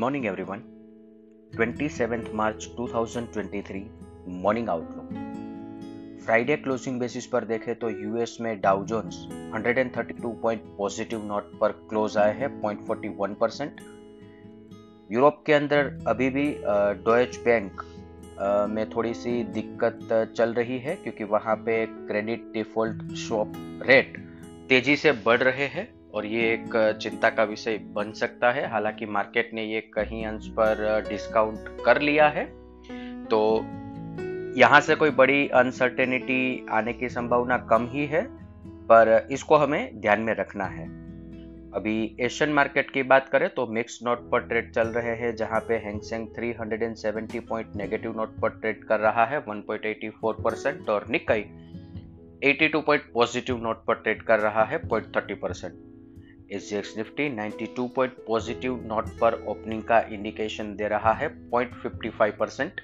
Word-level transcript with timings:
morning, 0.00 0.26
everyone. 0.26 0.62
27th 1.52 2.32
March 2.32 2.66
2023 2.76 3.80
morning 4.28 4.68
outlook 4.68 5.08
Friday 6.24 6.56
closing 6.56 7.00
basis 7.00 7.26
पर 7.26 7.44
देखें 7.44 7.74
तो 7.74 7.90
यूएस 7.90 8.36
में 8.40 8.60
Dow 8.60 8.84
Jones 8.84 9.16
132 9.56 10.40
point 10.42 10.62
positive 10.78 11.24
note 11.24 11.58
पर 11.58 11.72
क्लोज 11.72 12.16
आए 12.16 12.38
हैं 12.38 12.62
0.41 12.62 13.34
परसेंट 13.34 13.80
यूरोप 15.12 15.42
के 15.46 15.52
अंदर 15.52 16.04
अभी 16.06 16.30
भी 16.30 16.56
डॉयच 17.04 17.36
बैंक 17.36 17.82
में 18.70 18.90
थोड़ी 18.90 19.14
सी 19.14 19.44
दिक्कत 19.44 20.32
चल 20.36 20.54
रही 20.54 20.78
है 20.78 20.96
क्योंकि 20.96 21.24
वहाँ 21.24 21.56
पे 21.56 21.86
क्रेडिट 21.86 22.50
डिफ़ॉल्ट 22.52 23.14
शॉप 23.14 23.52
रेट 23.86 24.18
तेज़ी 24.68 24.96
से 24.96 25.12
बढ़ 25.12 25.42
रहे 25.42 25.66
हैं। 25.66 25.99
और 26.14 26.26
ये 26.26 26.52
एक 26.52 26.98
चिंता 27.02 27.30
का 27.30 27.44
विषय 27.44 27.78
बन 27.92 28.12
सकता 28.12 28.50
है। 28.50 28.68
हालाँकि 28.70 29.06
मार्केट 29.06 29.50
ने 29.54 29.64
ये 29.64 29.80
कहीं 29.94 30.24
अंश 30.26 30.46
पर 30.48 31.04
डिस्काउंट 31.08 31.82
कर 31.84 32.00
लिया 32.00 32.28
है। 32.28 32.44
तो 33.24 33.40
यहाँ 34.58 34.80
से 34.80 34.94
कोई 34.94 35.10
बड़ी 35.10 35.48
अनसर्टेनिटी 35.48 36.66
आने 36.70 36.92
की 36.92 37.08
संभावना 37.08 37.58
कम 37.70 37.88
ही 37.90 38.06
है, 38.06 38.22
पर 38.86 39.28
इसको 39.30 39.56
हमें 39.56 40.00
ध्यान 40.00 40.20
में 40.20 40.34
रखना 40.34 40.64
है। 40.64 40.86
अभी 41.74 42.16
एशियन 42.20 42.52
मार्केट 42.52 42.90
की 42.90 43.02
बात 43.02 43.28
करें 43.28 43.48
तो 43.48 43.66
मिक्स 43.66 43.98
नोट 44.02 44.30
पर 44.30 44.40
ट्रेड 44.40 44.72
चल 44.72 44.88
रहे 44.88 45.14
हैं, 45.16 45.34
जहाँ 45.36 45.60
पे 45.60 45.74
Hang Seng 45.74 46.26
370 46.28 47.40
point 47.40 47.76
negative 47.76 48.16
note 48.16 48.34
पर 48.36 48.48
ट्रेड 48.50 48.84
कर 48.84 49.00
रहा 49.00 49.24
है 49.24 49.40
1.84 49.44 50.42
परसेंट 50.42 50.88
और 50.88 51.06
निकाई 51.08 51.44
82 52.44 52.82
पॉइंट 52.82 53.12
पॉजिटिव 53.14 53.62
नोट 53.62 53.84
पर 53.84 53.94
ट्रेड 53.94 54.22
कर 54.22 54.38
रहा 54.38 54.64
है 54.64 54.80
0.30 54.88 55.34
percent 55.34 55.74
SGX 56.52 56.96
Nifty 56.96 57.28
92 57.30 57.88
point 57.96 58.12
positive 58.26 58.86
note 58.86 59.08
पर 59.20 59.34
ओपनिंग 59.48 59.82
का 59.82 60.00
इंडिकेशन 60.12 60.74
दे 60.76 60.88
रहा 60.88 61.12
है 61.12 61.28
0.55 61.50 62.32
परसेंट 62.38 62.80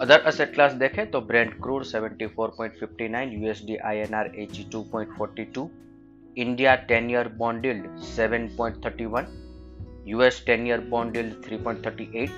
अदर 0.00 0.20
असेट 0.20 0.54
क्लास 0.54 0.72
देखें 0.72 1.10
तो 1.10 1.20
Brent 1.20 1.52
crude 1.62 1.84
74.59 1.84 3.32
USD 3.32 3.76
INR 3.90 4.28
82.42 4.44 5.68
India 6.36 6.86
10 6.86 7.10
year 7.10 7.28
bond 7.38 7.66
yield 7.66 7.86
7.31 8.16 9.26
US 10.06 10.44
10 10.48 10.66
year 10.66 10.80
bond 10.94 11.16
yield 11.16 11.34
3.38 11.44 12.28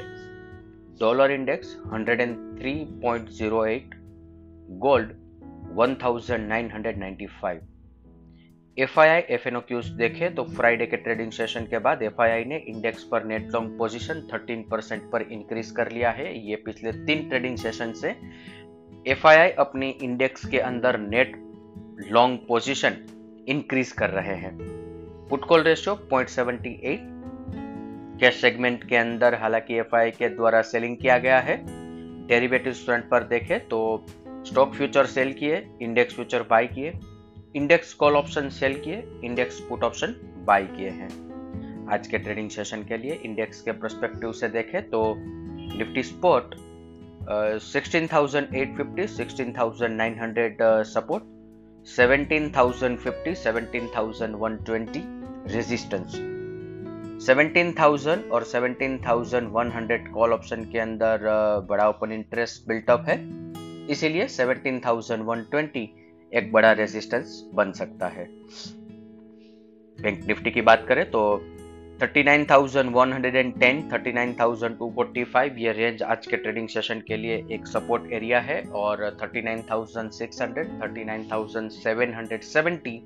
dollar 1.00 1.30
index 1.30 1.76
103.08 1.92 3.94
gold 4.84 5.08
1995 5.78 7.75
F 8.78 8.98
I 9.00 9.08
I 9.08 9.20
F 9.30 9.46
and 9.48 9.58
cues 9.58 9.86
देखे 9.98 10.28
तो 10.28 10.42
Friday 10.44 10.86
के 10.86 10.96
ट्रेडिंग 10.96 11.30
सेशन 11.32 11.60
के 11.60 11.78
बाद 11.78 12.02
एफ़ 12.02 12.20
आई 12.22 12.30
आई 12.30 12.44
ने 12.44 12.56
इंडेक्स 12.56 13.04
पर 13.04 13.24
net 13.24 13.48
long 13.52 13.78
position 13.78 14.20
13 14.32 14.64
percent 14.70 15.02
पर 15.10 15.22
increase 15.22 15.70
कर 15.70 15.90
लिया 15.92 16.10
है। 16.10 16.26
ये 16.48 16.56
पिछले 16.56 16.92
तीन 17.06 17.28
ट्रेडिंग 17.28 17.56
सेशन 17.56 17.92
से 17.92 18.14
एफ़ 19.06 19.26
आई 19.26 19.36
आई 19.36 19.50
अपनी 19.58 19.88
इंडेक्स 20.02 20.44
के 20.44 20.58
अंदर 20.58 20.98
नेट 20.98 21.36
लॉन्ग 22.12 22.38
पोजीशन 22.48 22.96
इंक्रीज 23.48 23.92
कर 23.92 24.10
रहे 24.10 24.36
हैं। 24.36 24.56
Put 25.30 25.44
call 25.44 25.62
ratio 25.62 25.94
point 26.10 26.28
seventy 26.28 26.80
eight 26.84 27.08
cash 28.20 28.40
segment 28.40 28.88
के 28.88 28.96
अंदर 28.96 29.34
हालाँकि 29.34 29.78
एफ़ 29.78 29.96
आई 29.96 30.04
आई 30.04 30.10
के 30.10 30.28
द्वारा 30.28 30.62
सेलिंग 30.62 30.96
किया 30.96 31.18
गया 31.18 31.40
है। 31.40 31.60
डेरिवेटिव 32.26 32.72
फ्रंट 32.72 33.08
पर 33.08 33.24
देखें 33.24 33.58
तो 33.68 34.06
स्टॉक 34.46 34.74
फ्यूचर 34.74 35.06
सेल 35.06 35.32
किए 35.32 35.66
इंडेक्स 35.82 36.14
फ्यूचर 36.14 36.42
बाय 36.42 36.66
किए। 36.66 36.92
इंडेक्स 37.56 37.92
कॉल 37.94 38.16
ऑप्शन 38.16 38.48
सेल 38.48 38.74
किए 38.80 38.96
इंडेक्स 39.24 39.60
पुट 39.68 39.84
ऑप्शन 39.84 40.14
बाय 40.46 40.64
किए 40.66 40.88
हैं। 40.88 41.08
आज 41.92 42.06
के 42.06 42.18
ट्रेडिंग 42.18 42.50
सेशन 42.50 42.82
के 42.82 42.96
लिए 42.96 43.12
इंडेक्स 43.24 43.60
के 43.62 43.72
प्रस्पेक्टिव 43.72 44.32
से 44.32 44.48
देखें 44.48 44.88
तो 44.90 45.00
Nifty 45.18 46.02
spot 46.02 46.54
sixteen 47.62 48.06
thousand 48.12 48.54
eight 48.54 48.76
fifty 48.76 49.86
nine 49.88 50.18
hundred 50.20 50.62
support 50.92 51.24
seventeen 51.86 52.52
thousand 52.56 52.98
fifty 52.98 53.34
seventeen 53.34 53.88
thousand 53.96 54.36
one 54.40 54.56
twenty 54.66 55.02
resistance 55.56 56.20
seventeen 57.26 57.74
thousand 57.80 58.30
और 58.32 58.44
seventeen 58.54 59.00
thousand 59.08 59.48
one 59.52 59.72
hundred 59.76 60.12
call 60.14 60.32
option 60.32 60.70
के 60.72 60.78
अंदर 60.78 61.30
बड़ा 61.68 61.88
ओपन 61.88 62.12
इंटरेस्ट 62.12 62.68
बिल्टअप 62.68 63.08
है। 63.08 63.22
इसीलिए 63.92 64.28
सेवनटीन 64.30 64.80
थाउज़ेंड 64.86 65.24
वन 65.24 65.46
ट्वेंटी 65.50 65.92
एक 66.32 66.52
बड़ा 66.52 66.72
resistance 66.72 67.50
बन 67.54 67.72
सकता 67.72 68.08
है। 68.08 68.28
बैंक 69.98 70.24
निफ्टी 70.28 70.50
की 70.50 70.62
बात 70.62 70.84
करें 70.88 71.10
तो 71.10 71.42
39,110, 72.00 73.92
39,245 73.92 75.58
ये 75.58 75.72
रेंज 75.72 76.02
आज 76.04 76.26
के 76.26 76.36
ट्रेडिंग 76.36 76.68
सेशन 76.68 77.00
के 77.00 77.16
लिए 77.16 77.46
एक 77.52 77.66
सपोर्ट 77.66 78.12
एरिया 78.12 78.40
है 78.40 78.62
और 78.74 79.12
39,600, 79.12 80.82
39,770 80.82 83.00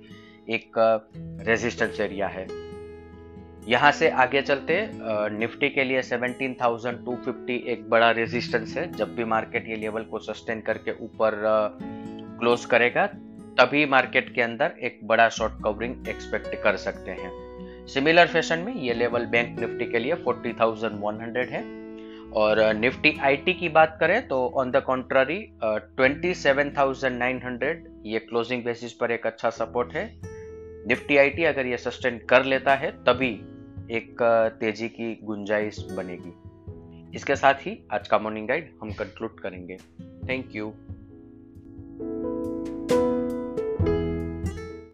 एक 0.48 0.72
रेजिस्टेंस 1.46 2.00
एरिया 2.00 2.28
है। 2.28 2.46
यहाँ 3.68 3.92
से 3.92 4.08
आगे 4.18 4.42
चलते 4.42 4.90
निफ्टी 5.30 5.68
के 5.68 5.84
लिए 5.84 6.02
17,250 6.02 7.68
एक 7.68 7.90
बड़ा 7.90 8.10
रेजिस्टेंस 8.10 8.76
है। 8.76 8.92
जब 8.92 9.16
भी 9.16 9.24
मार्केट 9.24 9.68
ये 9.68 9.76
लेवल 9.76 10.02
को 10.02 10.18
सस्टेन 10.18 10.60
करके 10.60 11.04
ऊपर 11.04 11.34
क्लोज 12.40 12.64
करेगा 12.64 13.06
तभी 13.58 13.86
मार्केट 13.86 14.34
के 14.34 14.42
अंदर 14.42 14.74
एक 14.82 15.00
बड़ा 15.04 15.28
शॉर्ट 15.28 15.52
कवरिंग 15.64 16.08
एक्सपेक्ट 16.08 16.62
कर 16.62 16.78
सकते 16.78 17.12
हैं। 17.12 17.86
सिमिलर 17.86 18.26
फ़ैशन 18.26 18.58
में 18.58 18.74
ये 18.74 18.94
लेवल 18.94 19.26
बैंक 19.26 19.60
निफ्टी 19.60 19.86
के 19.86 19.98
लिए 19.98 20.24
40,100 20.24 21.50
है। 21.50 21.80
और 22.32 22.74
निफ्टी 22.74 23.18
आईटी 23.20 23.54
की 23.54 23.68
बात 23.68 23.96
करें 24.00 24.28
तो 24.28 24.52
ऑन 24.56 24.70
द 24.70 24.80
कॉन्ट्ररी 24.80 25.52
27,900 25.62 27.86
ये 28.06 28.18
क्लोजिंग 28.18 28.64
बेसिस 28.64 28.92
पर 28.92 29.10
एक 29.10 29.26
अच्छा 29.26 29.50
सपोर्ट 29.50 29.94
है। 29.94 30.20
निफ्टी 30.88 31.16
आईटी 31.16 31.44
अगर 31.44 31.66
ये 31.66 31.76
सस्टेन 31.76 32.20
कर 32.30 32.44
लेता 32.44 32.74
है 32.74 33.04
तभी 33.04 33.40
एक 33.90 34.16
तेज़ी 34.60 34.88
की 34.88 35.20
गुंजाइश 35.24 35.86
बनेगी। 35.92 36.32
इसके 37.16 37.36
साथ 37.36 37.66
ही 37.66 37.88
आज 37.92 38.08
का 38.08 38.18
मॉर्निंग 38.18 38.48
गाइड 38.48 38.70
हम 38.82 38.92
कंक्लूड 38.92 39.40
करेंगे। 39.40 39.76
Thank 40.28 40.56
you 40.56 40.72